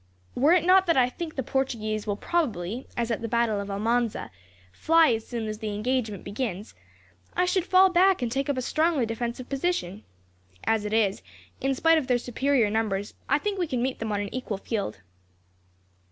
[0.33, 3.69] Were it not that I think the Portuguese will probably, as at the battle of
[3.69, 4.31] Almanza,
[4.71, 6.73] fly as soon as the engagement begins,
[7.35, 10.03] I should fall back and take up a strongly defensive position.
[10.63, 11.21] As it is,
[11.59, 14.57] in spite of their superior numbers, I think we can meet them on an equal
[14.57, 15.01] field."